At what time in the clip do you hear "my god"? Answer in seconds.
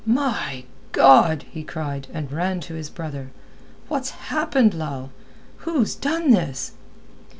0.03-1.45